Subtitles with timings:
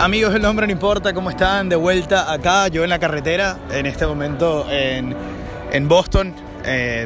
[0.00, 1.68] Amigos, el nombre no importa, ¿cómo están?
[1.68, 6.32] De vuelta acá, yo en la carretera, en este momento en, Boston,
[6.64, 7.04] eh,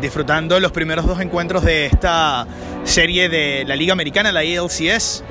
[0.00, 2.44] disfrutando los primeros dos encuentros de esta
[2.82, 5.22] serie de la Liga Americana, la ALCS,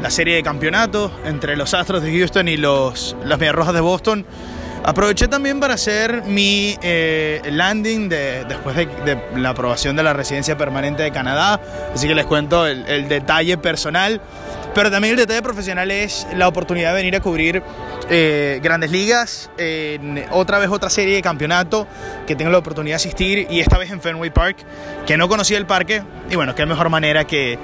[0.00, 3.80] la serie de campeonato entre los Astros de Houston y los, las Medias Rojas de
[3.80, 4.24] Boston.
[4.84, 10.56] Aproveché también para hacer mi eh, landing de, después de, la aprobación de la residencia
[10.56, 11.60] permanente de Canadá,
[11.92, 14.20] así que les cuento el detalle personal.
[14.74, 17.62] Pero también el detalle profesional es la oportunidad de venir a cubrir
[18.08, 21.86] eh, grandes ligas, en otra vez otra serie de campeonato
[22.26, 24.56] que tengo la oportunidad de asistir y esta vez en Fenway Park,
[25.06, 27.58] que no conocía el parque y bueno, qué mejor manera que,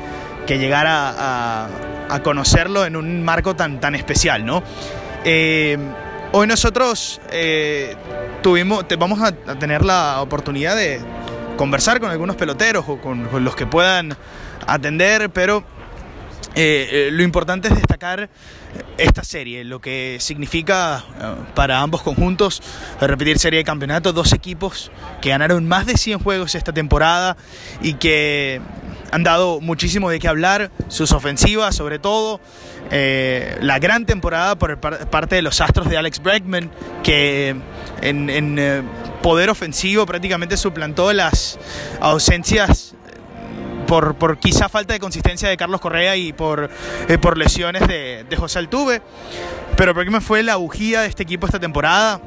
[0.46, 1.68] que llegar a, a,
[2.10, 4.62] a, conocerlo en un marco tan, tan especial, ¿no?
[5.24, 5.78] Eh,
[6.33, 7.96] hoy nosotros eh,
[8.42, 11.00] tuvimos, te, vamos a, a tener la oportunidad de
[11.56, 14.16] conversar con algunos peloteros o con, con los que puedan
[14.66, 15.64] atender, pero
[16.54, 18.28] eh, eh, lo importante es destacar
[18.96, 22.62] esta serie, lo que significa uh, para ambos conjuntos
[23.00, 24.90] repetir serie de campeonato, dos equipos
[25.20, 27.36] que ganaron más de 100 juegos esta temporada
[27.80, 28.60] y que
[29.10, 32.40] han dado muchísimo de qué hablar, sus ofensivas sobre todo,
[32.90, 36.70] eh, la gran temporada por parte de los Astros de Alex Bregman,
[37.02, 37.55] que
[38.00, 38.83] en, eh,
[39.22, 41.58] poder ofensivo prácticamente suplantó las
[42.00, 42.94] ausencias
[43.89, 46.70] por, por, quizá falta de consistencia de Carlos Correa y por,
[47.08, 49.00] eh, por lesiones de, de, José Altuve.
[49.77, 52.20] Pero Bregman fue la bujía de este equipo esta temporada.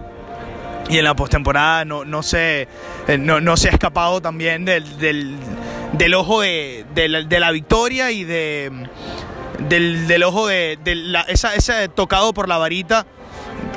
[0.89, 2.67] Y en la postemporada no, no, se,
[3.07, 5.37] eh, no, no se ha escapado también del, del,
[5.93, 8.71] del ojo de, de, la, de, la, victoria y de,
[9.69, 13.05] del, del ojo de, de la, esa, ese tocado por la varita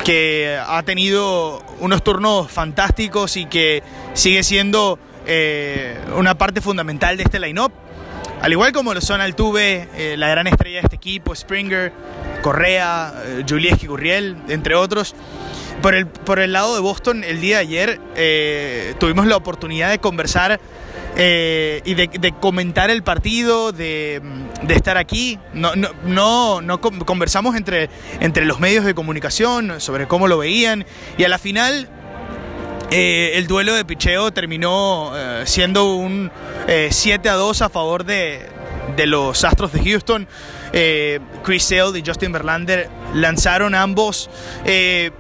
[0.05, 3.83] que ha tenido unos turnos fantásticos y que
[4.15, 7.73] sigue siendo eh, una parte fundamental de este line-up.
[8.45, 11.95] Al igual como lo son Altuve, eh, la gran estrella de este equipo, Springer,
[12.43, 15.15] Correa, eh, Gurriel, entre otros.
[15.81, 19.89] Por el, por el lado de Boston, el día de ayer eh, tuvimos la oportunidad
[19.89, 20.61] de conversar
[21.17, 24.21] eh, y de, comentar el partido, de,
[24.63, 25.39] de estar aquí.
[25.55, 27.89] No, no, no, no, conversamos entre,
[28.21, 30.85] entre los medios de comunicación sobre cómo lo veían
[31.17, 31.89] y a la final
[32.91, 36.31] eh, el duelo de picheo terminó eh, siendo un
[36.69, 38.47] eh, 7 a 2 a favor de,
[38.97, 40.29] de los Astros de Houston.
[40.73, 44.29] Eh, Chris Sale y Justin Verlander lanzaron ambos.
[44.65, 45.11] Eh,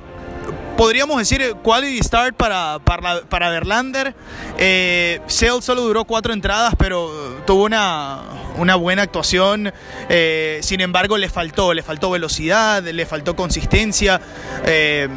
[0.77, 4.15] podríamos decir quality start para, para, Verlander.
[4.59, 8.21] Eh, Sale solo duró cuatro entradas, pero tuvo una,
[8.57, 9.73] una buena actuación.
[10.09, 14.21] Eh, sin embargo, le faltó, le faltó velocidad, le faltó consistencia.
[14.67, 15.09] Eh,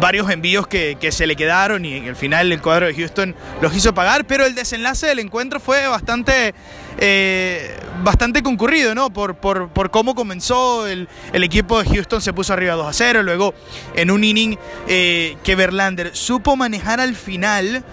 [0.00, 3.74] varios envíos que, que, se le quedaron y al final el cuadro de Houston los
[3.74, 6.54] hizo pagar, pero el desenlace del encuentro fue bastante,
[6.98, 9.10] eh, bastante concurrido, ¿no?
[9.10, 12.92] Por, por, por cómo comenzó el, el, equipo de Houston se puso arriba 2 a
[12.92, 13.54] 0, luego
[13.94, 17.84] en un inning eh, que Verlander supo manejar al final.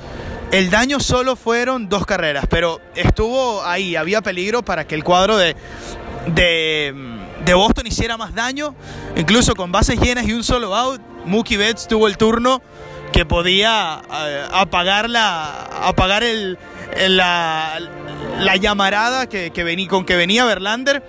[0.51, 5.37] El daño solo fueron dos carreras, pero estuvo ahí, había peligro para que el cuadro
[5.37, 5.55] de,
[6.27, 6.93] de,
[7.43, 8.75] de Boston hiciera más daño,
[9.17, 12.61] incluso con bases llenas y un solo out Mookie Betts tuvo el turno
[13.11, 16.57] que podía uh, apagar, la, apagar el,
[17.07, 17.79] la,
[18.39, 21.03] la, llamarada que, que con que venía Verlander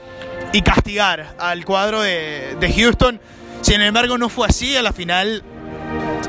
[0.52, 3.20] y castigar al cuadro de, de, Houston.
[3.62, 4.76] Sin embargo, no fue así.
[4.76, 5.42] A la final,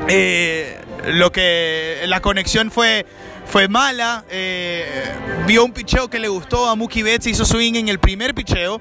[0.08, 3.06] eh, lo que la conexión fue,
[3.46, 4.24] fue mala.
[4.30, 4.84] Eh,
[5.46, 8.80] vio un picheo que le gustó a Mookie Betts, hizo swing en el primer picheo.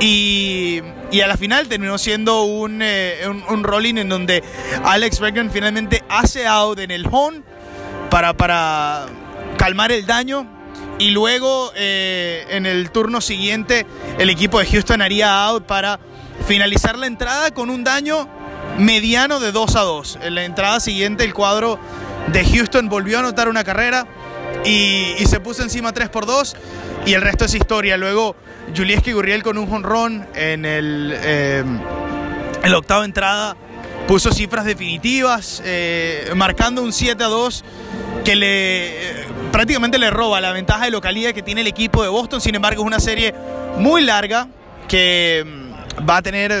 [0.00, 4.42] Y, y, a la final terminó siendo un, eh, un, rolling en donde
[4.84, 7.42] Alex Bregman finalmente hace out en el home
[8.08, 9.06] para, para
[9.58, 10.46] calmar el daño.
[10.98, 13.86] Y luego eh, en el turno siguiente
[14.18, 15.98] el equipo de Houston haría out para
[16.46, 18.28] finalizar la entrada con un daño
[18.78, 20.18] mediano de 2 a 2.
[20.22, 21.78] En la entrada siguiente el cuadro
[22.28, 24.06] de Houston volvió a anotar una carrera
[24.64, 26.56] y, y se puso encima 3 por 2
[27.06, 27.96] y el resto es historia.
[27.96, 28.36] Luego
[28.76, 31.64] Julieski Gurriel con un jonrón en el, eh,
[33.04, 33.56] entrada
[34.06, 37.64] puso cifras definitivas, eh, marcando un 7 a 2
[38.24, 42.08] que le eh, prácticamente le roba la ventaja de localidad que tiene el equipo de
[42.08, 42.40] Boston.
[42.40, 43.34] Sin embargo, es una serie
[43.78, 44.48] muy larga
[44.88, 45.44] que
[46.08, 46.52] va a tener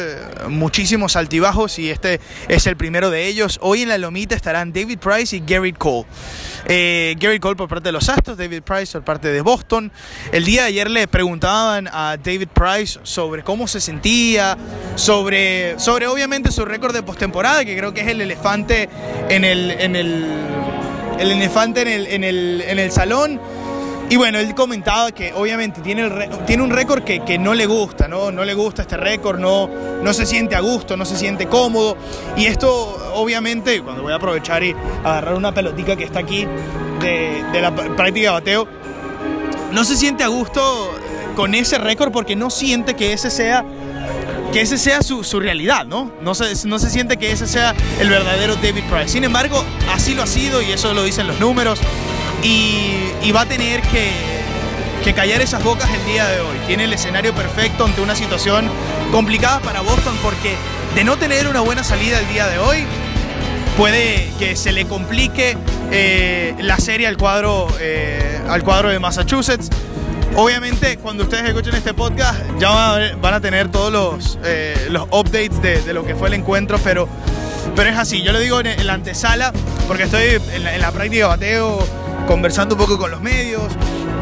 [0.48, 3.58] muchísimos altibajos y este es el primero de ellos.
[3.62, 6.06] Hoy en la lomita estarán David Price y Garrett Cole.
[6.66, 9.90] Eh, Gary Cole por parte de los Astros, David Price por parte de Boston.
[10.32, 14.56] El día de ayer le preguntaban a David Price sobre cómo se sentía,
[14.96, 18.88] sobre, sobre obviamente su récord de postemporada, que creo que es el elefante
[19.28, 20.26] en el, en el,
[21.18, 23.40] el elefante en el, en el, en el salón.
[24.10, 27.66] Y bueno, él comentaba que obviamente tiene, el tiene un récord que, que, no le
[27.66, 28.32] gusta, ¿no?
[28.32, 29.70] No le gusta este récord, no,
[30.02, 31.96] no se siente a gusto, no se siente cómodo.
[32.36, 32.68] Y esto,
[33.14, 34.74] obviamente, cuando voy a aprovechar y
[35.04, 36.44] agarrar una pelotica que está aquí
[37.00, 38.68] de, de la práctica de bateo,
[39.70, 40.92] no se siente a gusto
[41.36, 43.64] con ese récord porque no siente que ese sea
[44.52, 46.10] que ese sea su, su, realidad, ¿no?
[46.22, 49.10] No se, no se siente que ese sea el verdadero David Price.
[49.10, 51.78] Sin embargo, así lo ha sido y eso lo dicen los números.
[52.42, 54.10] Y, va a tener que,
[55.04, 56.56] que, callar esas bocas el día de hoy.
[56.66, 58.68] Tiene el escenario perfecto ante una situación
[59.12, 60.56] complicada para Boston porque
[60.94, 62.84] de no tener una buena salida el día de hoy,
[63.76, 65.56] puede que se le complique
[65.90, 69.70] eh, la serie al cuadro, eh, al cuadro de Massachusetts.
[70.36, 72.70] Obviamente, cuando ustedes escuchen este podcast, ya
[73.20, 76.78] van a tener todos los, eh, los updates de, de, lo que fue el encuentro,
[76.84, 77.08] pero,
[77.74, 78.22] pero es así.
[78.22, 79.52] Yo lo digo en, la antesala,
[79.88, 81.78] porque estoy en la, en la, práctica de bateo,
[82.30, 83.72] conversando un poco con los medios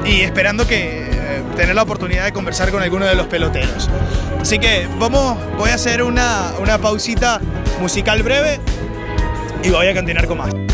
[0.06, 3.90] y esperando que eh, tener la oportunidad de conversar con alguno de los peloteros.
[4.40, 7.38] Así que vamos, voy a hacer una, una pausita
[7.82, 8.60] musical breve
[9.62, 10.67] y voy a continuar con más.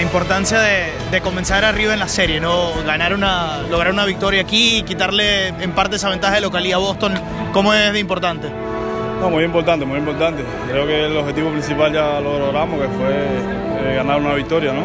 [0.00, 2.72] La importancia de, comenzar arriba en la serie, ¿no?
[2.86, 7.12] Ganar una, lograr una victoria aquí quitarle en parte esa ventaja de localidad a Boston,
[7.52, 8.48] ¿cómo es de importante?
[9.20, 10.42] No, muy importante, muy importante.
[10.70, 14.84] Creo que el objetivo principal ya lo logramos, que fue eh, ganar una victoria, ¿no?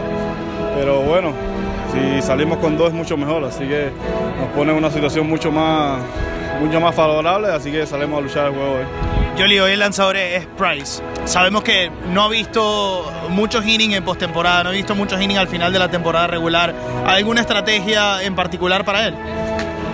[0.76, 1.32] Pero bueno,
[1.94, 3.92] si salimos con dos es mucho mejor, así que
[4.38, 6.02] nos pone en una situación mucho más,
[6.60, 9.15] mucho más favorable, así que salimos a luchar el juego hoy.
[9.38, 11.04] Yoli, hoy el lanzador es Price.
[11.26, 15.50] Sabemos que no ha visto muchos innings en postemporada, no ha visto muchos innings al
[15.50, 16.74] final de la temporada regular.
[17.06, 19.14] ¿Alguna estrategia en particular para él?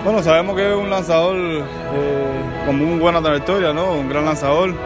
[0.04, 3.90] Bueno, sabemos que es un lanzador eh, con muy buena trayectoria, ¿no?
[3.94, 4.76] Un gran lanzador.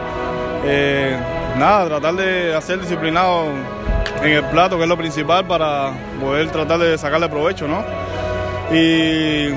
[0.65, 1.15] Eh,
[1.59, 3.45] nada, tratar de hacer disciplinado
[4.23, 7.83] en el plato, que es lo principal, para poder tratar de sacarle provecho, ¿no?
[8.75, 9.49] Y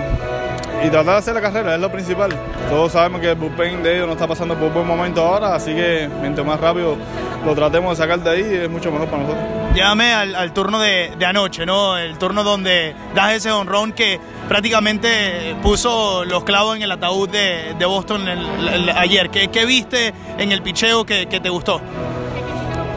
[0.82, 2.30] y tratar de hacer la carrera es lo principal.
[2.68, 5.54] Todos sabemos que el bullpen de ellos no está pasando por un buen momento ahora,
[5.54, 6.96] así que mientras más rápido
[7.44, 9.44] lo tratemos de sacar de ahí es mucho mejor para nosotros.
[9.74, 11.96] Llámame al, al turno de, de, anoche, ¿no?
[11.96, 14.18] El turno donde das ese honrón que
[14.48, 19.30] prácticamente puso los clavos en el ataúd de, de Boston el, el, ayer.
[19.30, 21.80] ¿Qué, ¿Qué, viste en el picheo que, que, te gustó?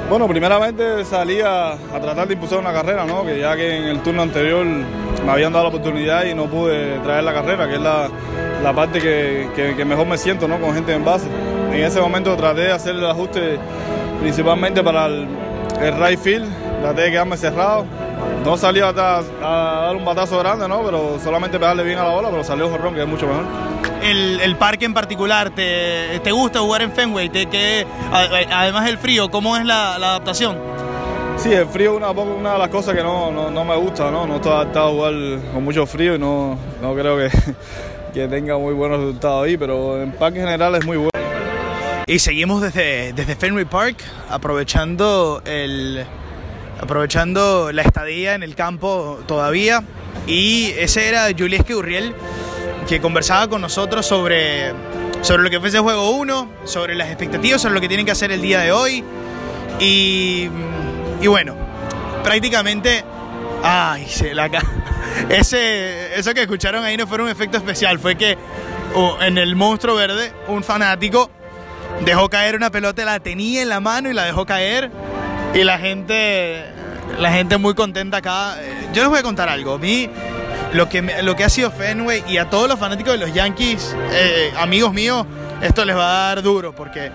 [0.10, 3.24] Bueno, primeramente salí a, a, tratar de impulsar una carrera, ¿no?
[3.24, 4.66] Que ya que en el turno anterior
[5.26, 8.10] me habían dado la oportunidad y no pude traer la carrera, que es la,
[8.62, 10.60] la parte que, que, mejor me siento, ¿no?
[10.60, 11.28] Con gente en base.
[11.72, 13.58] En ese momento traté de hacer el ajuste
[14.20, 15.28] principalmente para el,
[15.82, 16.48] el right field,
[16.82, 17.86] traté de quedarme cerrado.
[18.46, 18.94] No salí a, a,
[19.42, 20.84] dar un batazo grande, ¿no?
[20.84, 23.46] Pero solamente pegarle bien a la bola, pero salió jorrón, que es mucho mejor.
[24.02, 27.30] El, el, parque en particular, ¿te, te gusta jugar en Fenway?
[27.30, 30.73] ¿Te, que, además del frío, ¿cómo es la adaptación?
[31.38, 34.10] Sí, el frío es una, una, de las cosas que no, no, no, me gusta,
[34.10, 34.26] ¿no?
[34.26, 35.14] No estoy adaptado a jugar
[35.54, 37.30] con mucho frío y no, no creo que,
[38.14, 41.10] que tenga muy buenos resultados ahí, pero en parque general es muy bueno.
[42.06, 43.98] Y seguimos desde, desde Fenway Park,
[44.30, 46.06] aprovechando, el,
[46.82, 49.84] aprovechando la estadía en el campo todavía.
[50.28, 52.14] Y ese era Julieski Urriel,
[52.88, 54.74] que conversaba con nosotros sobre,
[55.22, 58.12] sobre lo que fue ese juego 1, sobre las expectativas, sobre lo que tienen que
[58.12, 59.04] hacer el día de hoy.
[59.80, 60.50] Y,
[61.24, 61.56] y bueno,
[62.24, 63.04] prácticamente...
[63.66, 64.50] Ay, se la
[65.30, 68.38] ese Eso que escucharon ahí no fue un efecto especial, fue que
[69.22, 71.32] en el monstruo verde un fanático
[72.02, 74.92] dejó caer una pelota, la tenía en la mano y la dejó caer.
[75.54, 76.66] Y la gente
[77.20, 78.58] la gente muy contenta acá.
[78.94, 79.76] Yo les voy a contar algo.
[79.76, 80.10] A mí,
[80.74, 83.96] lo que, lo que ha sido Fenway y a todos los fanáticos de los Yankees,
[84.12, 85.26] eh, amigos míos,
[85.62, 87.12] esto les va a dar duro porque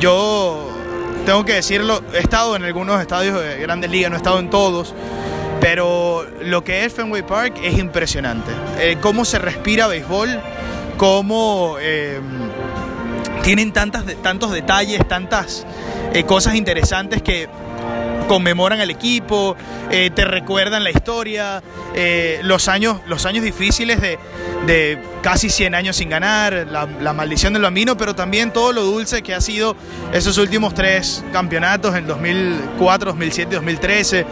[0.00, 0.72] yo
[1.28, 4.48] tengo que decirlo, he estado en algunos estadios de grandes ligas, no he estado en
[4.48, 4.94] todos,
[5.60, 8.50] pero lo que es Fenway Park es impresionante.
[8.80, 10.40] Eh, cómo se respira béisbol,
[10.96, 12.18] cómo eh,
[13.42, 15.66] tienen tantas, tantos detalles, tantas
[16.26, 17.46] cosas interesantes que
[18.28, 19.56] conmemoran al equipo,
[19.90, 21.62] eh, te recuerdan la historia,
[21.94, 24.18] eh, los, años, los años difíciles de,
[25.22, 29.34] casi 100 años sin ganar, la, maldición del bambino, pero también todo lo dulce que
[29.34, 29.76] ha sido
[30.12, 34.26] esos últimos tres campeonatos en 2004, 2007, 2013,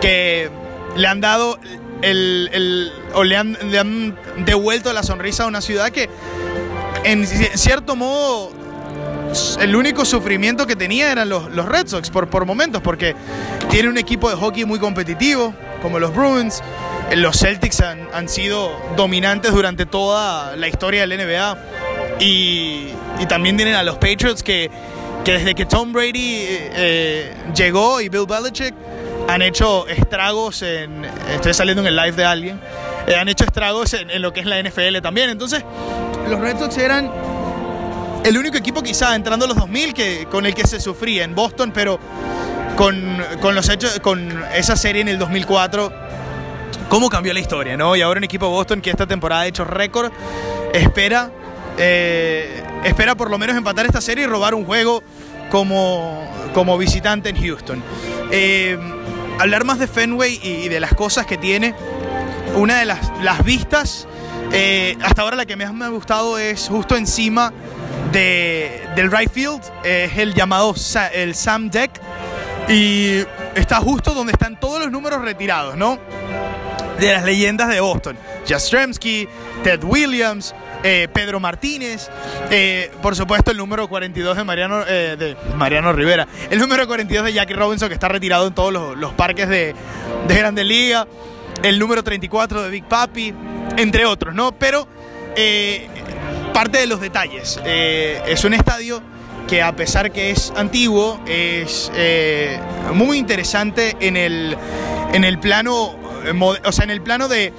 [0.00, 0.50] que
[0.96, 1.58] le han dado
[2.02, 6.08] el, o le han, le han devuelto la sonrisa a una ciudad que
[7.04, 8.52] en cierto modo
[9.60, 13.14] el único sufrimiento que tenía eran los, los Red Sox por, por momentos, porque
[13.70, 16.62] tiene un equipo de hockey muy competitivo, como los Bruins.
[17.10, 21.58] Eh, los Celtics han, sido dominantes durante toda la historia del NBA.
[22.18, 22.88] Y,
[23.28, 24.70] también tienen a los Patriots que,
[25.24, 28.74] desde que Tom Brady eh, llegó y Bill Belichick
[29.28, 31.04] han hecho estragos en.
[31.32, 32.60] Estoy saliendo en el live de alguien.
[33.06, 35.30] Eh, han hecho estragos en, en, lo que es la NFL también.
[35.30, 35.62] Entonces,
[36.28, 37.10] los Red Sox eran
[38.24, 41.34] el único equipo quizá entrando a los 2000 que, con el que se sufría en
[41.34, 42.00] Boston, pero
[42.76, 45.92] con, los hechos, con esa serie en el 2004,
[46.88, 47.96] cómo cambió la historia, ¿no?
[47.96, 50.12] Y ahora un equipo de Boston que esta temporada ha hecho récord,
[50.72, 51.30] espera,
[51.78, 55.02] eh, espera por lo menos empatar esta serie y robar un juego
[55.50, 57.82] como, como visitante en Houston.
[58.30, 58.78] Eh,
[59.38, 61.74] hablar más de Fenway y, de las cosas que tiene,
[62.56, 64.06] una de las, las vistas,
[64.52, 67.52] eh, hasta ahora la que más me ha gustado es justo encima
[68.12, 70.72] del right field, es el llamado
[71.12, 72.00] el Sam Deck,
[72.68, 75.98] y está justo donde están todos los números retirados, ¿no?
[76.98, 78.16] De las leyendas de Boston.
[78.46, 79.28] Jastremski,
[79.62, 82.08] Ted Williams, eh, Pedro Martínez,
[82.50, 87.24] eh, por supuesto el número 42 de Mariano, eh, de Mariano Rivera, el número 42
[87.24, 89.74] de Jackie Robinson que está retirado en todos los, parques de,
[90.28, 91.06] de Grandes Liga,
[91.62, 93.34] el número 34 de Big Papi,
[93.76, 94.52] entre otros, ¿no?
[94.52, 94.86] Pero
[96.54, 97.60] parte de los detalles.
[97.64, 99.02] Eh, es un estadio
[99.48, 102.58] que a pesar que es antiguo, es eh,
[102.92, 104.56] muy interesante en el,
[105.12, 105.94] en el plano,
[106.64, 107.52] o sea, en el plano de,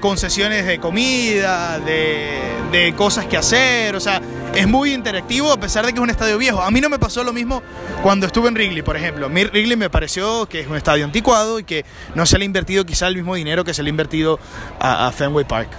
[0.00, 4.20] concesiones de comida, de, cosas que hacer, o sea,
[4.54, 6.60] es muy interactivo a pesar de que es un estadio viejo.
[6.62, 7.62] A mí no me pasó lo mismo
[8.02, 9.28] cuando estuve en Wrigley, por ejemplo.
[9.28, 12.46] Mí Wrigley me pareció que es un estadio anticuado y que no se le ha
[12.46, 14.38] invertido quizá el mismo dinero que se le ha invertido
[14.80, 15.70] a Fenway Park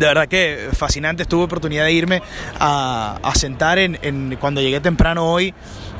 [0.00, 1.26] de verdad que fascinante.
[1.26, 2.22] Tuve oportunidad de irme
[2.58, 5.54] a, sentar en, cuando llegué temprano hoy,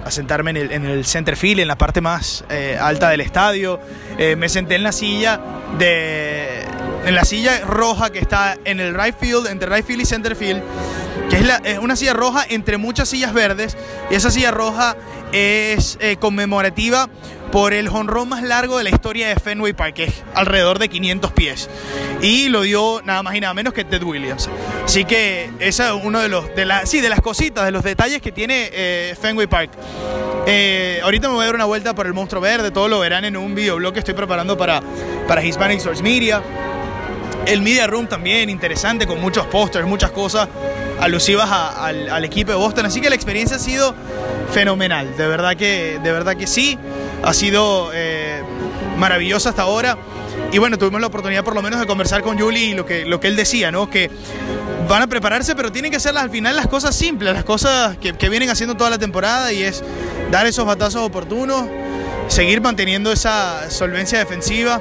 [0.04, 3.78] a sentarme en el, en center field, en la parte más eh, alta del estadio.
[4.16, 5.38] Eh, me senté en la silla
[5.78, 6.62] de,
[7.04, 10.34] en la silla roja que está en el right field, entre right field y center
[10.34, 10.62] field,
[11.28, 13.76] que es, la, es una silla roja entre muchas sillas verdes.
[14.10, 14.96] Y esa silla roja
[15.32, 17.08] es eh, conmemorativa
[17.50, 20.88] por el jonrón más largo de la historia de Fenway Park, que es alrededor de
[20.88, 21.68] 500 pies.
[22.22, 24.48] Y lo dio nada más y nada menos que Ted Williams.
[24.84, 27.82] Así que esa es uno de los de la, sí, de las cositas, de los
[27.82, 29.70] detalles que tiene eh, Fenway Park.
[30.46, 33.24] Eh, ahorita me voy a dar una vuelta por el monstruo verde, todo lo verán
[33.24, 34.82] en un videoblog que estoy preparando para,
[35.26, 36.42] para Hispanic Source Media.
[37.46, 40.48] El Media Room también interesante, con muchos pósters, muchas cosas
[41.00, 42.86] alusivas al, equipo de Boston.
[42.86, 43.94] Así que la experiencia ha sido
[44.52, 46.78] fenomenal, de verdad que, de verdad que sí
[47.22, 48.42] ha sido eh,
[48.98, 49.96] maravillosa hasta ahora.
[50.52, 53.04] Y bueno, tuvimos la oportunidad por lo menos de conversar con Juli y lo que,
[53.04, 53.88] lo que él decía, ¿no?
[53.88, 54.10] Que
[54.88, 58.12] van a prepararse, pero tienen que hacer al final las cosas simples, las cosas que,
[58.14, 59.84] que vienen haciendo toda la temporada y es
[60.30, 61.66] dar esos batazos oportunos,
[62.28, 64.80] seguir manteniendo esa solvencia defensiva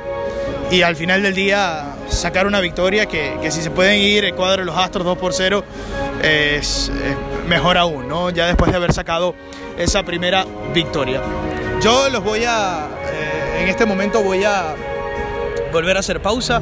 [0.72, 4.34] y al final del día sacar una victoria que, que si se pueden ir el
[4.34, 5.63] cuadro de los Astros 2 por 0
[6.24, 6.92] es,
[7.48, 8.30] mejor aún, ¿no?
[8.30, 9.36] Ya después de haber sacado
[9.78, 11.22] esa primera victoria.
[11.82, 14.75] Yo los voy a, eh, en este momento voy a
[15.72, 16.62] volver a hacer pausa.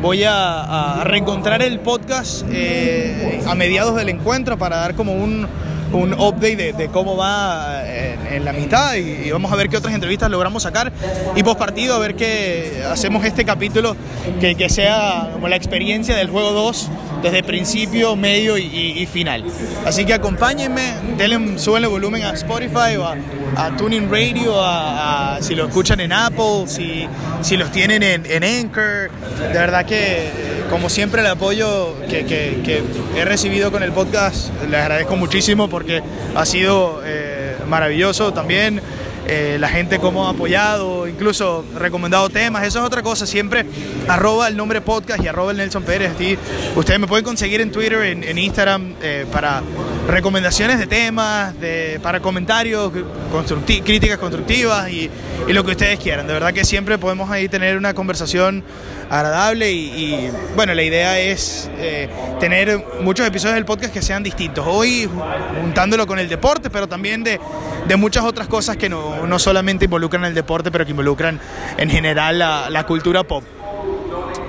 [0.00, 5.48] Voy a, reencontrar el podcast eh, a mediados del encuentro para dar como un,
[5.92, 7.82] un update de, cómo va
[8.30, 10.92] en, la mitad y, vamos a ver qué otras entrevistas logramos sacar
[11.34, 13.96] y post partido a ver qué hacemos este capítulo
[14.40, 16.90] que, que sea como la experiencia del juego 2
[17.22, 19.44] desde principio, medio y, final.
[19.84, 25.54] Así que acompáñenme, denle, suben el volumen a Spotify o a, Tuning Radio, a, si
[25.54, 27.06] lo escuchan en Apple, si,
[27.42, 29.10] si los tienen en, en, Anchor.
[29.40, 30.30] De verdad que,
[30.70, 32.82] como siempre, el apoyo que, que,
[33.16, 36.02] he recibido con el podcast, les agradezco muchísimo porque
[36.34, 37.27] ha sido eh,
[37.68, 38.80] maravilloso también.
[39.30, 43.26] eh, la gente cómo ha apoyado, incluso recomendado temas, eso es otra cosa.
[43.26, 43.66] Siempre
[44.08, 46.12] arroba el nombre podcast y arroba el Nelson Pérez.
[46.74, 49.62] ustedes me pueden conseguir en Twitter, en, Instagram, eh, para
[50.08, 52.90] recomendaciones de temas, de, para comentarios,
[53.84, 55.10] críticas constructivas y,
[55.48, 56.26] lo que ustedes quieran.
[56.26, 58.62] De verdad que siempre podemos ahí tener una conversación
[59.08, 64.66] agradable y, bueno, la idea es eh, tener muchos episodios del podcast que sean distintos.
[64.68, 65.08] Hoy
[65.60, 67.40] juntándolo con el deporte, pero también de,
[67.86, 71.40] de muchas otras cosas que no, no, solamente involucran el deporte, pero que involucran
[71.78, 73.44] en general la cultura pop.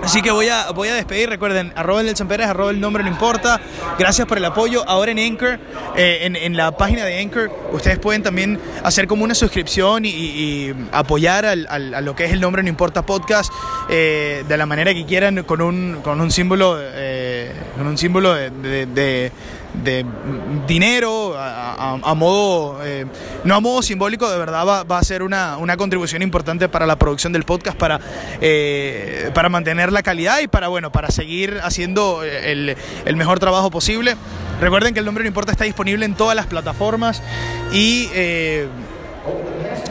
[0.10, 1.30] Así que voy a, voy a despedir.
[1.30, 3.62] Recuerden, arroba Nelson Pérez, arroba el nombre, no importa.
[4.00, 4.84] Gracias por el apoyo.
[4.90, 5.60] Ahora en Anchor,
[5.96, 10.74] eh, en, en, la página de Anchor, ustedes pueden también hacer como una suscripción y,
[10.92, 13.54] apoyar al, a lo que es el nombre, no importa podcast,
[13.88, 18.34] eh, de la manera que quieran, con un, con un símbolo, eh, con un símbolo
[18.34, 19.32] de
[20.68, 23.06] dinero a, modo, eh,
[23.44, 27.34] no a modo simbólico, de verdad va, a ser una, contribución importante para la producción
[27.34, 28.00] del podcast, para,
[28.42, 33.72] eh, para mantener la calidad y para, bueno, para seguir haciendo el, el mejor trabajo
[33.72, 34.16] posible.
[34.60, 37.22] Recuerden que el nombre no importa está disponible en todas las plataformas
[37.72, 38.10] y...
[38.14, 38.68] Eh,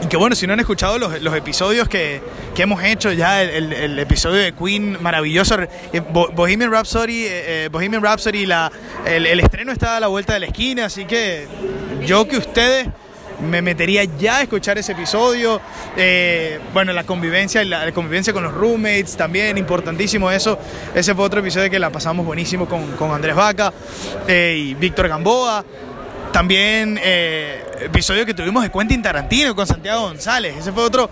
[0.03, 2.21] y que bueno, si no han escuchado los, episodios que,
[2.55, 7.29] que, hemos hecho, ya el, episodio de Queen maravilloso, eh, Bohemian Rhapsody, eh,
[7.65, 8.71] eh, Bohemian Rhapsody la,
[9.05, 11.47] el, estreno está a la vuelta de la esquina, así que
[12.05, 12.87] yo que ustedes
[13.41, 15.61] me metería ya a escuchar ese episodio.
[16.73, 20.59] bueno, la convivencia, la, convivencia con los roommates también, importantísimo eso.
[20.95, 23.73] Ese fue otro episodio que la pasamos buenísimo con, con Andrés Vaca
[24.27, 25.63] y Víctor Gamboa.
[26.31, 26.99] También
[27.81, 30.55] episodio que tuvimos de Quentin Tarantino con Santiago González.
[30.57, 31.09] Ese fue otro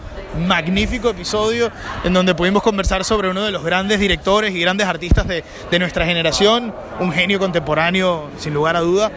[0.47, 1.71] magnífico episodio
[2.03, 5.43] en donde pudimos conversar sobre uno de los grandes directores y grandes artistas de,
[5.79, 9.11] nuestra generación, un genio contemporáneo sin lugar a duda.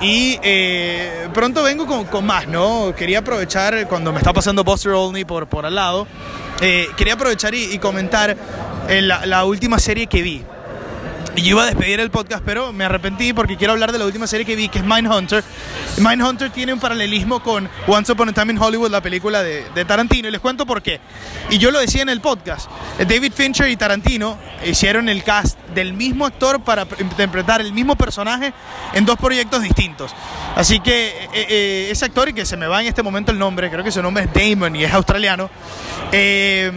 [0.00, 2.94] Y eh, pronto vengo con, más, ¿no?
[2.96, 6.06] Quería aprovechar cuando me está pasando Buster Olney por, por al lado.
[6.60, 8.36] Eh, quería aprovechar y, comentar
[8.88, 10.44] la, la última serie que vi.
[11.36, 14.06] Y yo iba a despedir el podcast, pero me arrepentí porque quiero hablar de la
[14.06, 15.42] última serie que vi, que es Mindhunter.
[15.98, 19.84] Mindhunter tiene un paralelismo con Once Upon a Time in Hollywood, la película de, de,
[19.84, 21.00] Tarantino, y les cuento por qué.
[21.50, 22.70] Y yo lo decía en el podcast.
[22.98, 28.52] David Fincher y Tarantino hicieron el cast del mismo actor para interpretar el mismo personaje
[28.92, 30.14] en dos proyectos distintos.
[30.54, 33.38] Así que eh, eh, ese actor, y que se me va en este momento el
[33.38, 35.50] nombre, creo que su nombre es Damon y es australiano,
[36.12, 36.70] eh,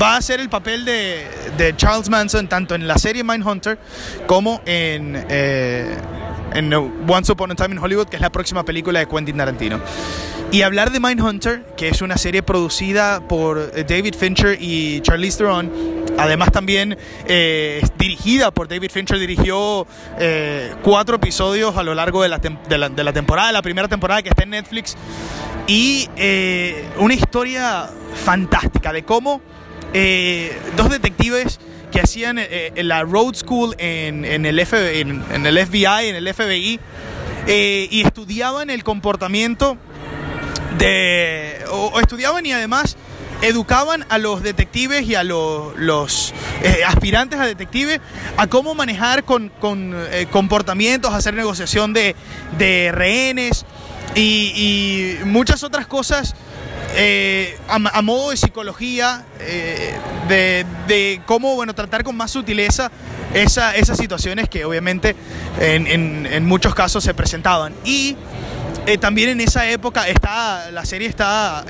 [0.00, 3.78] va a hacer el papel de, de, Charles Manson tanto en la serie Mindhunter
[4.26, 6.72] como en, en
[7.08, 9.80] Once Upon a Time in Hollywood, que es la próxima película de Quentin Tarantino.
[10.52, 15.70] Y hablar de Mindhunter, que es una serie producida por David Fincher y Charlize Theron,
[16.18, 16.96] además también
[17.26, 19.86] eh, dirigida por David Fincher, dirigió
[20.18, 23.88] eh, cuatro episodios a lo largo de la, de, la, de la, temporada, la primera
[23.88, 24.96] temporada que está en Netflix,
[25.66, 27.90] y eh, una historia
[28.24, 29.42] fantástica de cómo
[30.76, 31.58] dos detectives
[31.92, 36.16] que hacían en la Road School en, en el, F, en, en, el FBI, en
[36.16, 36.80] el FBI,
[37.46, 39.78] y estudiaban el comportamiento
[40.78, 41.64] de...
[41.70, 42.96] o estudiaban y además
[43.42, 48.00] educaban a los detectives y a los, eh, aspirantes a detectives
[48.36, 52.14] a cómo manejar con, eh, comportamientos, hacer negociación de,
[52.92, 53.64] rehenes
[54.14, 56.34] y, muchas otras cosas
[56.94, 59.24] eh, a, modo de psicología,
[60.28, 62.90] de, cómo bueno, tratar con más sutileza
[63.34, 65.14] esas situaciones que obviamente
[65.60, 67.74] en, muchos casos se presentaban.
[67.84, 68.16] Y
[69.00, 71.64] también en esa época está, la serie está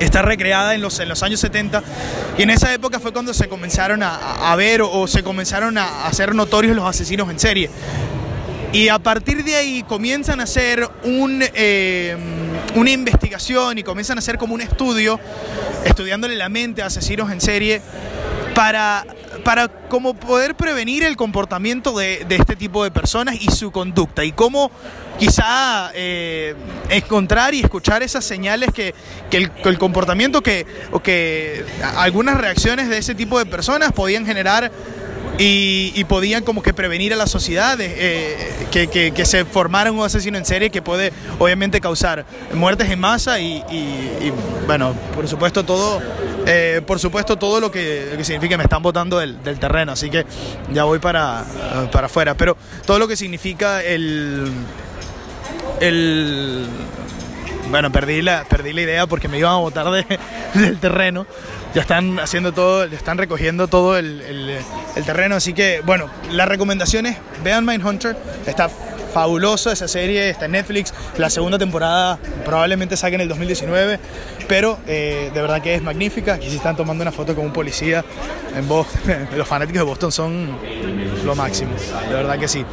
[0.00, 1.82] está recreada en los, en los años 70
[2.38, 6.34] y en esa época fue cuando se comenzaron a, ver o, se comenzaron a hacer
[6.34, 7.70] notorios los asesinos en serie.
[8.72, 12.16] Y a partir de ahí comienzan a hacer un, eh,
[12.74, 15.18] una investigación y comienzan a hacer como un estudio,
[15.84, 17.82] estudiándole la mente a asesinos en serie,
[18.54, 19.06] para,
[19.44, 24.24] para como poder prevenir el comportamiento de, de este tipo de personas y su conducta.
[24.24, 24.70] Y cómo
[25.20, 26.54] quizá eh,
[26.88, 28.94] encontrar y escuchar esas señales que,
[29.32, 31.64] el, comportamiento que, o que
[31.96, 34.72] algunas reacciones de ese tipo de personas podían generar
[35.42, 40.44] y, podían como que prevenir a la sociedad eh, que, se formara un asesino en
[40.44, 43.62] serie que puede obviamente causar muertes en masa y,
[44.66, 46.00] bueno, por supuesto todo,
[46.46, 50.26] eh, por supuesto todo lo que, significa me están botando del, terreno, así que
[50.72, 51.44] ya voy para,
[51.90, 54.52] para afuera, pero todo lo que significa el
[55.80, 56.66] el
[57.70, 59.86] bueno, perdí la, perdí la idea porque me iban a botar
[60.54, 61.26] del terreno.
[61.74, 64.58] Ya están haciendo todo, ya están recogiendo todo el,
[65.06, 65.36] terreno.
[65.36, 68.68] Así que, bueno, las recomendaciones, vean Mindhunter, está
[69.10, 70.92] fabulosa esa serie, está en Netflix.
[71.16, 74.00] La segunda temporada probablemente saque en el 2019,
[74.48, 76.34] pero eh, de verdad que es magnífica.
[76.34, 78.04] Aquí se están tomando una foto con un policía
[78.56, 79.28] en Boston.
[79.36, 80.58] Los fanáticos de Boston son
[81.24, 81.72] lo máximo,
[82.08, 82.64] de verdad que sí.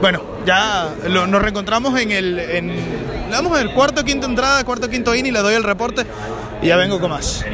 [0.00, 2.38] Bueno, ya nos reencontramos en el.
[2.38, 6.04] En, le damos el cuarto, quinto entrada, cuarto, quinto in y le doy el reporte
[6.60, 7.44] y ya vengo con más.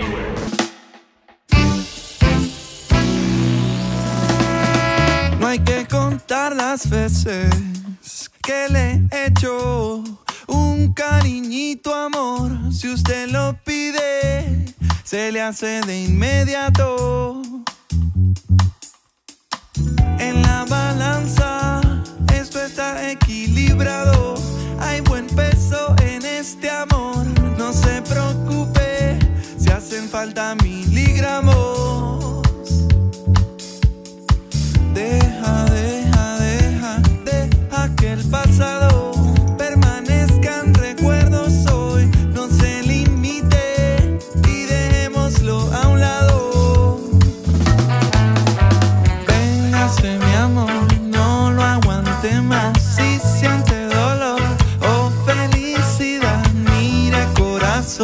[6.54, 7.50] Las veces
[8.42, 10.02] que le he hecho
[10.46, 12.50] un cariñito amor.
[12.72, 14.64] Si usted lo pide,
[15.04, 17.42] se le hace de inmediato.
[20.18, 21.80] En la balanza,
[22.32, 24.34] esto está equilibrado.
[24.80, 27.26] Hay buen peso en este amor.
[27.58, 29.18] No se preocupe
[29.58, 32.17] si hacen falta miligramos.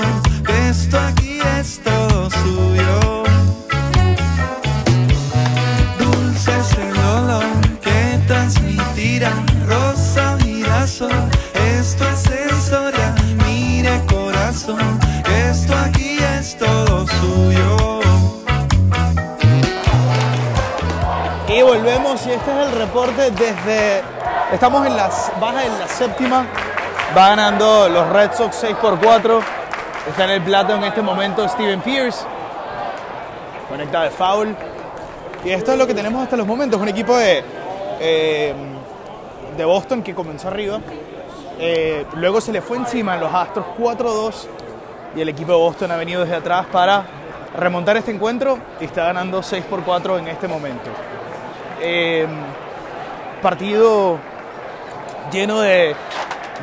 [0.00, 3.22] Que esto aquí es todo suyo.
[5.98, 6.76] Dulce es
[7.80, 9.33] que transmitirá
[9.66, 11.11] rosa o girasol.
[11.78, 13.14] Esto es sensorial,
[13.46, 18.00] mire corazón, que esto aquí es todo suyo.
[21.48, 24.02] Y volvemos y este es el reporte desde...
[24.52, 26.46] Estamos en las bajas en la séptima.
[27.16, 29.54] Va ganando los Red Sox 6 por 4.
[30.09, 32.27] Está en el plato en este momento Steven Pierce.
[33.71, 34.55] Conecta de foul.
[35.43, 36.79] Y esto es lo que tenemos hasta los momentos.
[36.79, 37.43] Un equipo de,
[38.01, 38.55] eh,
[39.57, 40.79] de Boston que comenzó arriba.
[41.59, 44.47] Eh, luego se le fue encima a los Astros 4-2.
[45.17, 47.07] Y el equipo de Boston ha venido desde atrás para
[47.57, 50.90] remontar este encuentro y está ganando 6 por 4 en este momento.
[51.81, 52.27] Eh,
[53.40, 54.19] partido
[55.33, 55.97] lleno de,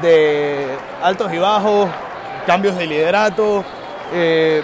[0.04, 0.68] de
[1.02, 1.90] altos y bajos,
[2.46, 3.64] cambios de liderato,
[4.14, 4.64] eh,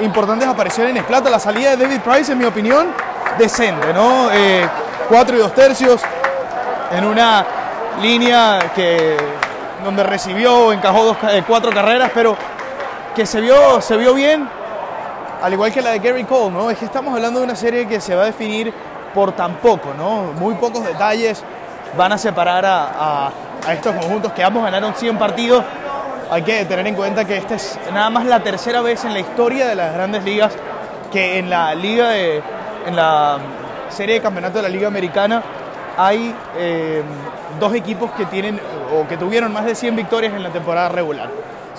[0.00, 1.30] importantes apariciones plata.
[1.30, 2.88] La salida de David Price, en mi opinión,
[3.38, 4.30] decente, ¿no?
[4.32, 4.66] Eh,
[5.08, 6.00] cuatro y dos tercios
[6.92, 7.44] en una
[8.00, 9.16] línea que
[9.84, 12.36] donde recibió, encajó dos, eh, cuatro carreras, pero
[13.14, 14.48] que se vio, se vio bien,
[15.42, 16.70] al igual que la de Gary Cole, ¿no?
[16.70, 18.72] Es que estamos hablando de una serie que se va a definir
[19.12, 20.32] por tan poco, ¿no?
[20.38, 21.42] Muy pocos detalles
[21.96, 22.84] van a separar a,
[23.26, 23.30] a-
[23.66, 25.64] a estos conjuntos que ambos ganaron 100 partidos.
[26.30, 29.20] Hay que tener en cuenta que esta es nada más la tercera vez en la
[29.20, 30.52] historia de las grandes ligas
[31.12, 32.42] que en la liga de,
[32.86, 33.38] en la
[33.90, 35.42] serie de campeonato de la liga americana
[35.96, 37.02] hay eh,
[37.60, 38.58] dos equipos que tienen
[38.92, 41.28] o que tuvieron más de 100 victorias en la temporada regular.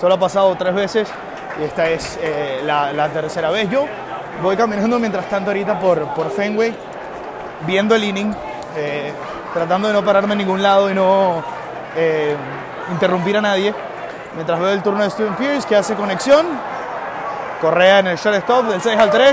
[0.00, 1.08] Solo ha pasado tres veces
[1.60, 3.68] y esta es eh, la, tercera vez.
[3.68, 3.86] Yo
[4.42, 6.74] voy caminando mientras tanto ahorita por, por Fenway,
[7.66, 8.34] viendo el inning,
[8.76, 9.12] eh,
[9.52, 11.42] tratando de no pararme en ningún lado y no
[12.92, 13.74] interrumpir a nadie.
[14.36, 16.46] Mientras veo el turno de Steven Pierce que hace conexión.
[17.62, 19.32] Correa en el shortstop del 6 al 3.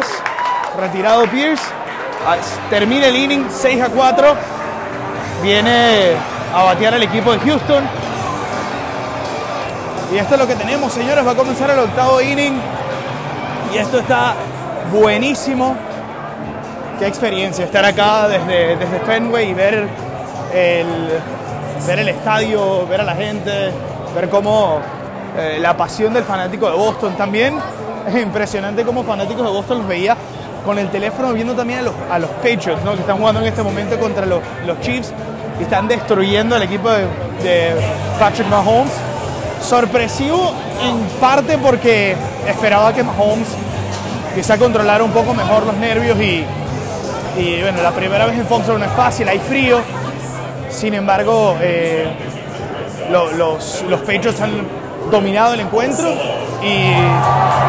[0.79, 1.61] Retirado Pierce.
[2.69, 4.35] Termina el inning 6 a 4.
[5.41, 6.13] Viene
[6.55, 7.83] a batear el equipo de Houston.
[10.13, 11.27] Y esto es lo que tenemos, señores.
[11.27, 12.57] Va a comenzar el octavo inning.
[13.73, 14.35] Y esto está
[14.89, 15.75] buenísimo.
[16.97, 19.89] Qué experiencia estar acá desde, desde Fenway y ver
[20.53, 21.09] el,
[21.85, 23.73] ver el estadio, ver a la gente,
[24.15, 24.79] ver cómo
[25.37, 27.57] eh, la pasión del fanático de Boston también.
[28.07, 30.17] Es impresionante cómo fanáticos de Boston los veía
[30.65, 32.93] con el teléfono viendo también a los, a los Patriots, ¿no?
[32.93, 35.13] que están jugando en este momento contra los, los Chiefs
[35.59, 37.75] y están destruyendo al equipo de,
[38.19, 38.91] Patrick Mahomes.
[39.61, 43.47] Sorpresivo en parte porque esperaba que Mahomes
[44.35, 46.43] quizá controlara un poco mejor los nervios y,
[47.37, 49.79] y bueno, la primera vez en Foxborough no es fácil, hay frío.
[50.69, 52.07] Sin embargo, eh,
[53.11, 54.51] lo- los, los Patriots han
[55.11, 56.09] dominado el encuentro
[56.61, 56.91] y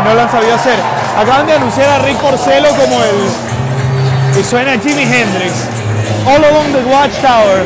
[0.05, 0.79] no lo han sabido hacer.
[1.19, 4.41] Acaban de anunciar a Rick Porcelo como el.
[4.41, 5.53] Y suena Jimi Hendrix.
[6.27, 7.65] All along the Watchtower.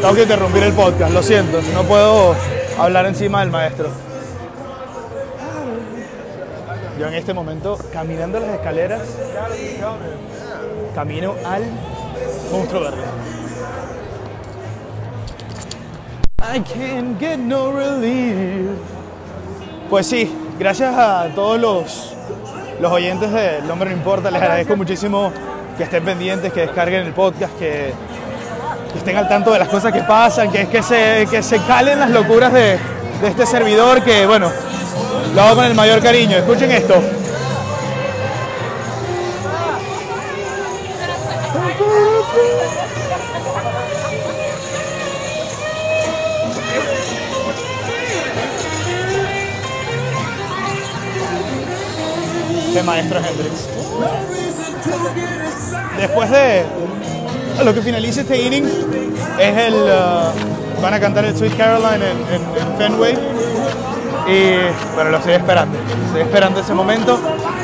[0.00, 2.34] Tengo que interrumpir el podcast, lo siento, no puedo
[2.78, 3.88] hablar encima del maestro.
[6.98, 9.02] Yo en este momento, caminando las escaleras,
[10.94, 11.62] camino al
[12.52, 13.02] monstruo verde.
[16.42, 18.70] I can't get no relief.
[19.88, 22.14] Pues sí, gracias a todos los,
[22.80, 25.32] los oyentes de El Hombre No Importa, les agradezco muchísimo
[25.76, 27.92] que estén pendientes, que descarguen el podcast, que,
[28.92, 31.98] que estén al tanto de las cosas que pasan, que, que, se, que se calen
[31.98, 32.78] las locuras de,
[33.20, 34.50] de este servidor que, bueno,
[35.34, 36.36] lo hago con el mayor cariño.
[36.38, 36.94] Escuchen esto.
[52.80, 53.68] De Maestro Hendrix.
[55.98, 56.64] Después de
[57.64, 58.64] lo que finalice este inning,
[59.38, 59.74] es el.
[59.74, 63.18] uh, van a cantar el Sweet Caroline en, en- en Fenway.
[64.26, 65.76] Y bueno, lo estoy esperando.
[66.06, 67.18] Estoy esperando ese momento.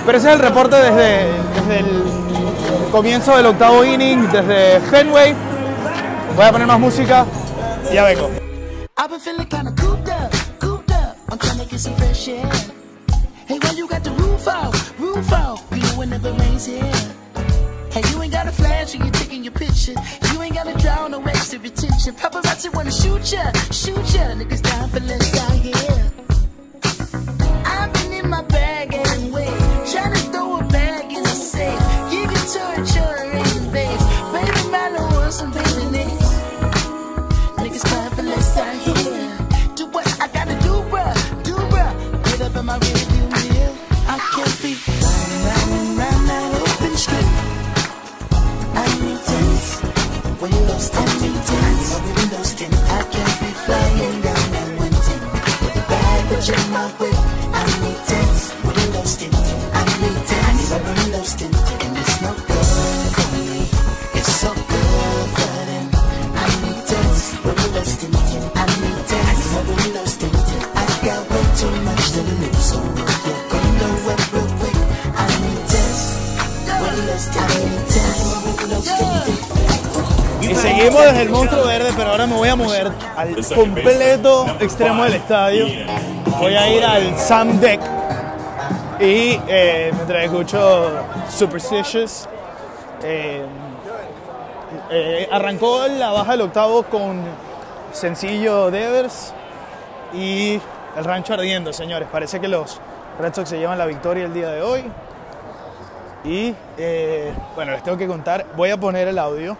[0.04, 2.02] Pero ese es el reporte desde, desde el
[2.92, 5.34] comienzo del octavo inning, desde Fenway.
[6.36, 7.24] Voy a poner más música
[7.90, 8.28] y ya vengo.
[15.16, 15.62] Roof out?
[15.72, 16.92] You it never rains here.
[17.90, 19.94] Hey, you ain't got a flash when you're taking your picture.
[20.30, 22.14] You ain't gotta draw no extra attention.
[22.14, 24.15] Paparazzi wanna shoot ya, shoot ya.
[83.16, 85.66] Al completo extremo del estadio.
[86.38, 87.80] Voy a ir al Sam Deck.
[89.00, 90.90] Y eh, mientras escucho
[91.28, 92.28] Superstitious,
[93.02, 93.44] eh,
[94.90, 97.22] eh, arrancó la baja del octavo con
[97.92, 99.32] sencillo Devers
[100.12, 100.60] y
[100.96, 102.08] el rancho ardiendo, señores.
[102.10, 102.80] Parece que los
[103.18, 104.84] Red Sox se llevan la victoria el día de hoy.
[106.24, 109.56] Y eh, bueno, les tengo que contar, voy a poner el audio,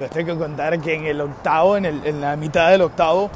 [0.00, 3.30] les tengo que contar que en el octavo, en, el- en la mitad del octavo,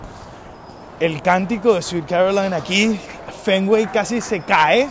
[1.01, 3.01] el cántico de Sweet Caroline aquí,
[3.44, 4.88] Fenway casi se cae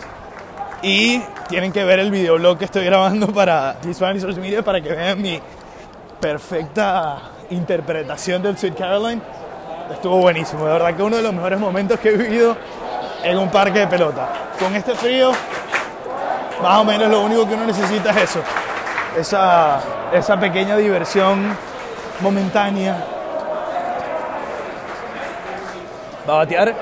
[0.82, 4.90] y tienen que ver el videoblog que estoy grabando para Hispanic Social Media para que
[4.90, 5.40] vean mi
[6.20, 7.18] perfecta
[7.50, 9.22] interpretación del Sweet Caroline.
[9.90, 12.56] Estuvo buenísimo, de verdad que uno de los mejores momentos que he vivido
[13.22, 14.28] en un parque de pelota.
[14.58, 15.32] Con este frío,
[16.62, 18.40] más o menos lo único que uno necesita es eso,
[19.18, 19.80] esa,
[20.12, 21.56] esa pequeña diversión
[22.20, 22.96] momentánea.
[26.28, 26.74] Va a batear,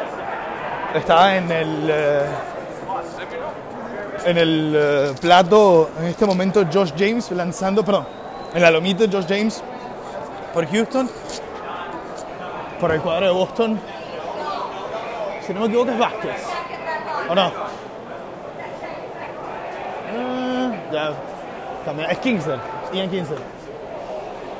[0.94, 2.26] está en el, eh,
[4.26, 8.06] en el eh, plato en este momento Josh James lanzando, perdón,
[8.52, 9.62] en la lomita Josh James
[10.52, 11.08] por Houston,
[12.80, 13.80] por el cuadro de Boston.
[15.46, 16.42] Si no me equivoco es Vázquez,
[17.28, 17.52] ¿o no?
[20.12, 21.12] Ah, ya,
[21.90, 22.08] cambió.
[22.08, 22.58] es Kingsler,
[22.92, 23.38] Ian Kingsler.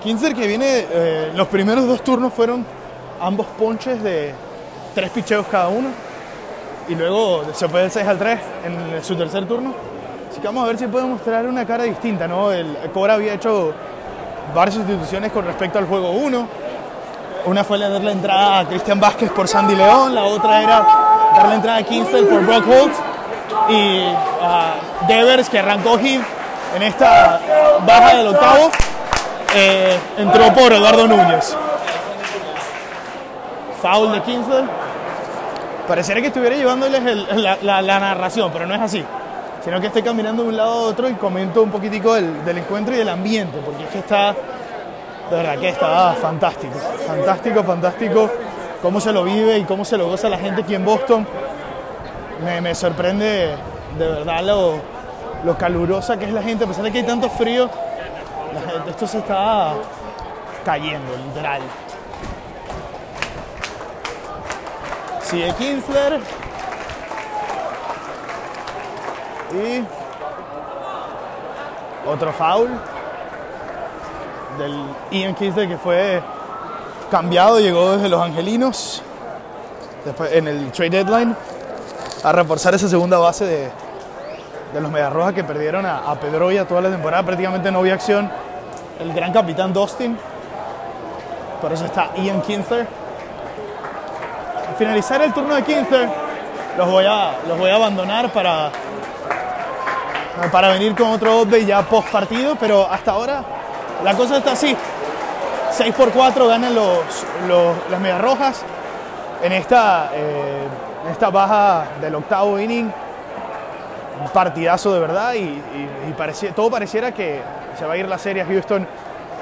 [0.02, 2.64] Kingsler que viene, eh, los primeros dos turnos fueron
[3.20, 4.34] ambos ponches de
[4.94, 5.88] tres picheos cada uno.
[6.88, 9.72] Y luego se fue del 6 al 3 en su tercer turno.
[10.28, 12.50] Así que vamos a ver si puede mostrar una cara distinta, ¿no?
[12.50, 13.72] El Cobra había hecho
[14.54, 16.48] varias sustituciones con respecto al juego 1.
[17.46, 20.86] Una fue darle la entrada a Cristian Vázquez por Sandy León, la otra era
[21.34, 22.92] darle la entrada a Kingston por Brock Holt
[23.70, 24.02] y
[24.42, 24.74] a
[25.06, 26.20] Devers que arrancó hit
[26.74, 27.40] en esta
[27.86, 28.70] baja del octavo,
[29.54, 31.56] eh, entró por Eduardo Núñez.
[33.82, 34.68] Foul de Kingston.
[35.88, 37.02] Pareciera que estuviera llevándoles
[37.62, 39.04] la, narración, pero no es así.
[39.64, 42.94] Sino que estoy caminando de un lado a otro y comento un poquitico del, encuentro
[42.94, 44.34] y del ambiente, porque es que está,
[45.30, 46.74] de verdad que está fantástico.
[47.06, 48.30] Fantástico, fantástico
[48.82, 51.26] cómo se lo vive y cómo se lo goza la gente aquí en Boston.
[52.62, 53.56] Me sorprende
[53.98, 54.80] de verdad lo,
[55.44, 57.68] lo calurosa que es la gente, a pesar de que hay tanto frío,
[58.54, 59.74] la gente- esto se está
[60.64, 61.62] cayendo, literal.
[65.22, 66.20] Sigue Kinsler.
[69.52, 69.82] Y
[72.08, 72.68] otro foul
[74.58, 76.22] del Ian Kinsler que fue
[77.10, 79.02] cambiado, llegó desde los Angelinos
[80.32, 81.36] en el trade deadline
[82.22, 83.70] a reforzar esa segunda base de,
[84.72, 88.30] de los Mediarrojas que perdieron a, a Pedroya toda la temporada, prácticamente no había acción.
[88.98, 90.16] El gran capitán Dustin,
[91.60, 92.86] por eso está Ian Kinster.
[94.68, 96.08] Al finalizar el turno de Kinster,
[96.76, 98.70] los voy a, los voy a abandonar para,
[100.50, 103.42] para venir con otro update ya post partido, pero hasta ahora
[104.02, 104.76] la cosa está así.
[105.72, 106.98] 6 por 4 ganan los,
[107.46, 108.62] los, las Medias Rojas
[109.42, 110.66] en esta, eh,
[111.04, 112.92] en esta baja del octavo inning.
[114.32, 117.40] Partidazo de verdad y, y- todo pareciera que
[117.78, 118.86] se va a ir la serie a Houston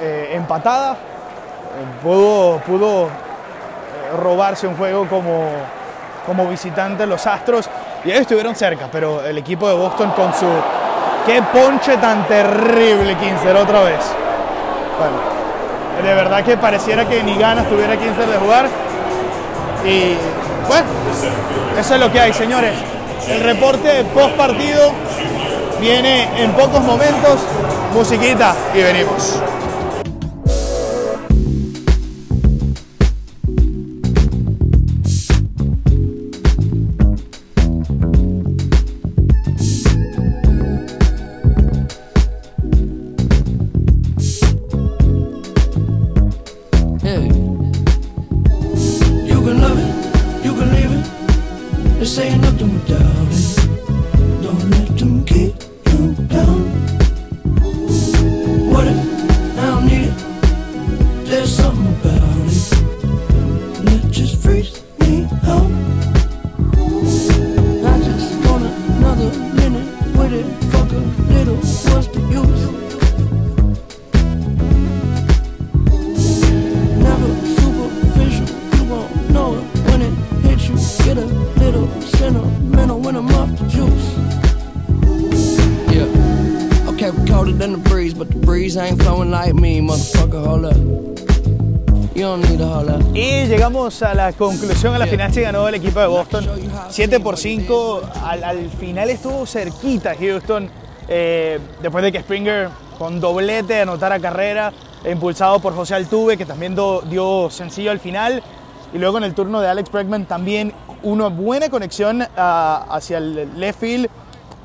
[0.01, 0.93] eh, empatada.
[0.93, 3.09] Eh, pudo pudo eh,
[4.23, 5.49] robarse un juego como,
[6.27, 7.69] como visitante los Astros
[8.05, 10.47] y ellos estuvieron cerca, pero el equipo de Boston con su...
[11.27, 14.01] ¡Qué ponche tan terrible, Kinser, otra vez!
[14.99, 18.67] Bueno, de verdad que pareciera que ni ganas tuviera Kinser de jugar.
[19.85, 20.15] Y
[20.69, 20.87] bueno,
[21.79, 22.73] eso es lo que hay, señores.
[23.27, 24.93] El reporte post partido
[25.81, 27.41] viene en pocos momentos.
[27.95, 29.41] Musiquita y venimos.
[93.15, 96.47] Y llegamos a la conclusión, a la final se ganó el equipo de Boston.
[96.91, 100.71] 7 por 5, al, al final estuvo cerquita Houston,
[101.09, 104.73] eh, después de que Springer con doblete anotara carrera,
[105.11, 108.43] impulsado por José Altuve, que también do- dio sencillo al final,
[108.93, 113.59] y luego en el turno de Alex Bregman también una buena conexión ah, hacia el
[113.61, 114.09] left field,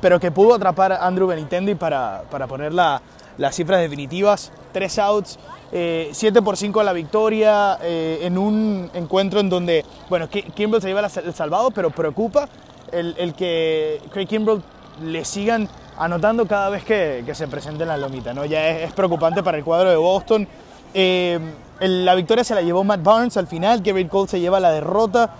[0.00, 3.00] pero que pudo atrapar a Andrew Benitendi para, para poner la-
[3.38, 4.50] las cifras definitivas.
[4.72, 5.38] Tres outs,
[5.72, 10.86] eh, 7 por 5 a la victoria, eh, en un encuentro en donde, bueno, se
[10.86, 12.48] lleva el salvado, pero preocupa
[12.92, 14.62] el, que Craig Kimbrel
[15.02, 18.44] le sigan anotando cada vez que, se presente en la lomita, ¿no?
[18.44, 20.46] Ya es, preocupante para el cuadro de Boston.
[20.92, 21.40] Eh,
[21.80, 25.34] la victoria se la llevó Matt Barnes al final, Garrett Cole se lleva la derrota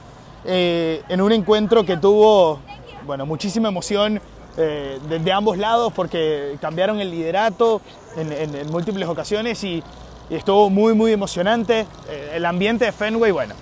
[0.45, 2.59] eh, en un encuentro que tuvo
[3.07, 4.21] bueno, muchísima emoción
[4.57, 7.81] de, ambos lados porque cambiaron el liderato
[8.17, 9.83] en- en múltiples ocasiones y,
[10.31, 11.87] y estuvo muy, muy emocionante.
[12.09, 13.55] Eh, el ambiente de Fenway, bueno,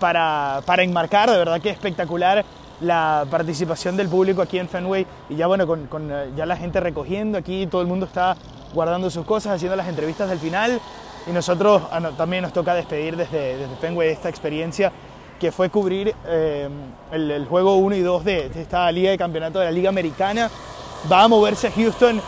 [0.00, 2.44] para, para enmarcar, de verdad que espectacular
[2.80, 6.80] la participación del público aquí en Fenway y ya bueno, con, eh, ya la gente
[6.80, 8.36] recogiendo aquí, todo el mundo está
[8.74, 10.80] guardando sus cosas, haciendo las entrevistas del final
[11.26, 14.92] y nosotros ah, también nos toca despedir desde, desde Fenway esta experiencia
[15.40, 16.68] que fue cubrir eh,
[17.12, 20.50] el, juego 1 y 2 de, esta liga de campeonato de la Liga Americana.
[21.10, 22.22] Va a moverse a Houston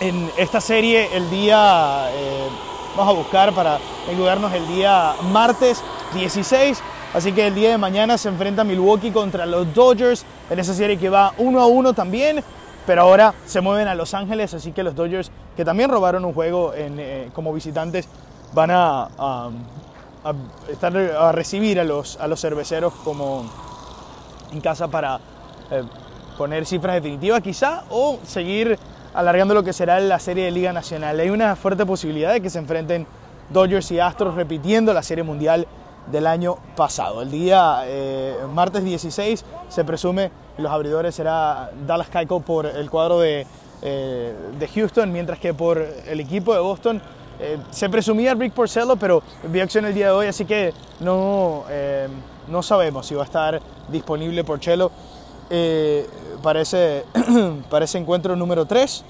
[0.00, 2.48] en esta serie el día, eh,
[2.96, 3.78] vamos a buscar para
[4.08, 5.82] ayudarnos el día martes
[6.14, 6.82] 16.
[7.14, 10.98] Así que el día de mañana se enfrenta Milwaukee contra los Dodgers en esa serie
[10.98, 12.42] que va 1 a 1 también.
[12.86, 16.32] Pero ahora se mueven a Los Ángeles, así que los Dodgers, que también robaron un
[16.32, 18.08] juego en, eh, como visitantes,
[18.52, 19.08] van a,
[20.70, 23.44] estar, a recibir a los, a los cerveceros como
[24.52, 25.18] en casa para
[25.72, 25.82] eh,
[26.38, 28.78] poner cifras definitivas quizá o seguir
[29.16, 31.18] alargando lo que será la serie de Liga Nacional.
[31.18, 33.06] Hay una fuerte posibilidad de que se enfrenten
[33.48, 35.66] Dodgers y Astros repitiendo la serie mundial
[36.12, 37.22] del año pasado.
[37.22, 43.20] El día eh, martes 16 se presume los abridores será Dallas Keuchel por el cuadro
[43.20, 43.46] de,
[43.82, 47.00] eh, de Houston, mientras que por el equipo de Boston
[47.40, 51.64] eh, se presumía Rick Porcello, pero vio acción el día de hoy, así que no,
[52.48, 54.90] no sabemos si va a estar disponible Porcello
[55.50, 56.06] eh,
[56.42, 57.04] para, ese,
[57.94, 59.04] encuentro número 3.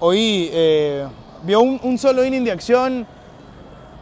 [0.00, 1.06] Hoy eh,
[1.42, 3.06] vio un, solo inning de acción,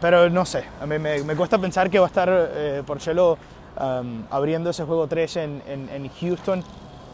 [0.00, 3.38] pero no sé, a mí me, me cuesta pensar que va a estar eh, Porcello
[3.80, 6.62] um, abriendo ese juego 3 en, en- Houston,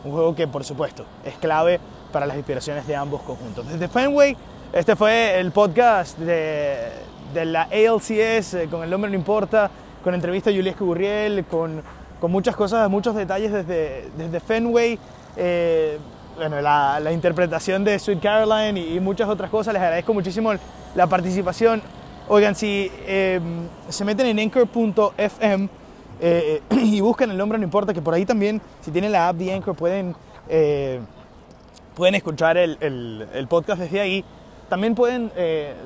[0.04, 1.78] un juego que por supuesto es clave
[2.12, 3.68] para las inspiraciones de ambos conjuntos.
[3.68, 4.36] Desde Fenway,
[4.72, 6.88] este fue el podcast de,
[7.32, 9.70] de la ALCS, eh, con el nombre no importa,
[10.02, 11.82] con entrevista a Julius Gurriel, con
[12.22, 14.96] con muchas cosas, muchos detalles desde, desde Fenway,
[15.36, 15.98] eh,
[16.36, 19.74] bueno, la, la interpretación de Sweet Caroline y, muchas otras cosas.
[19.74, 20.52] Les agradezco muchísimo
[20.94, 21.82] la participación.
[22.28, 23.40] Oigan, si eh,
[23.88, 25.68] se meten en anchor.fm
[26.20, 29.34] eh, y buscan el nombre, no importa, que por ahí también, si tienen la app
[29.36, 30.14] de Anchor, pueden,
[30.48, 31.00] eh,
[31.96, 34.24] pueden escuchar el, el- podcast desde ahí.
[34.68, 35.32] También pueden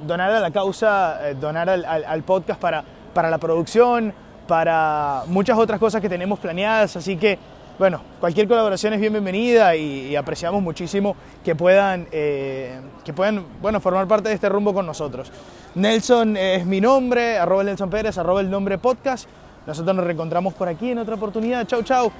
[0.06, 2.84] donar a la causa, donar al, al- al podcast para,
[3.14, 4.12] para la producción,
[4.46, 6.96] para muchas otras cosas que tenemos planeadas.
[6.96, 7.38] Así que,
[7.78, 13.80] bueno, cualquier colaboración es bien bienvenida y, apreciamos muchísimo que puedan, eh, que puedan bueno,
[13.80, 15.30] formar parte de este rumbo con nosotros.
[15.74, 19.28] Nelson es mi nombre, arroba el Nelson Pérez, arroba el nombre podcast.
[19.66, 21.66] Nosotros nos reencontramos por aquí en otra oportunidad.
[21.66, 22.12] Chau, chau.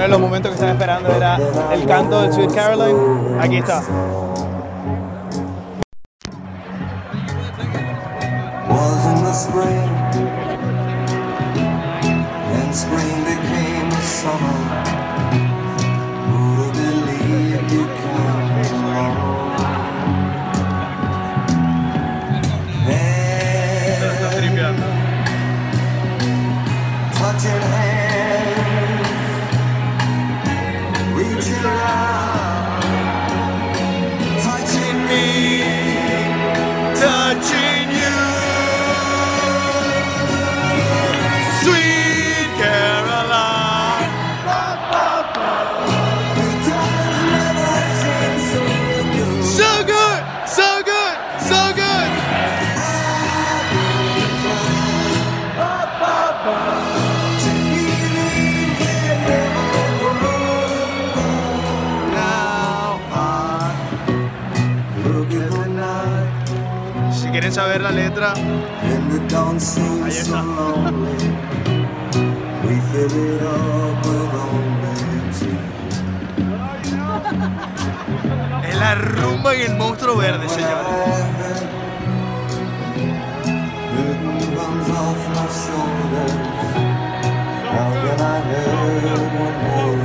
[0.00, 1.38] De los momentos que estaba esperando era
[1.74, 3.38] el canto del Sweet Caroline.
[3.38, 3.82] Aquí está.
[67.50, 71.16] Quieren saber la letra, And the dawn seems so lonely.
[72.64, 74.94] We fill it up with only
[75.38, 75.58] two.
[78.68, 80.86] es la rumba y el monstruo verde, señores.
[83.94, 86.34] Burden comes off my shoulders.
[87.72, 89.99] How can I help one more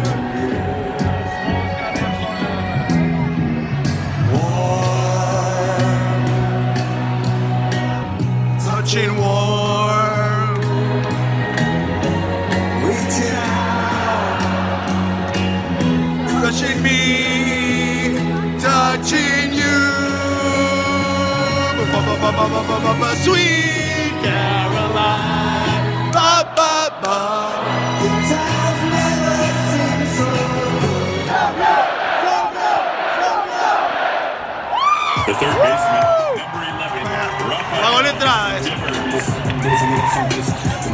[22.36, 26.12] Sweet Caroline.
[26.12, 27.18] Ba, ba, ba.
[28.02, 29.38] The times never
[29.72, 30.30] seem so
[35.28, 36.06] The third baseman,
[36.38, 37.08] number 11,
[37.50, 38.58] Rafael Hago la entrada.
[38.58, 38.74] esa.
[39.64, 40.85] Devers.